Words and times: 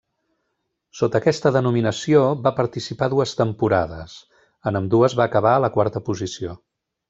Sota 1.01 1.19
aquesta 1.19 1.51
denominació, 1.57 2.23
va 2.47 2.53
participar 2.61 3.11
dues 3.15 3.35
temporades, 3.43 4.17
en 4.73 4.81
ambdues 4.83 5.19
va 5.23 5.29
acabar 5.31 5.53
a 5.59 5.65
la 5.67 5.75
quarta 5.79 6.07
posició. 6.13 6.61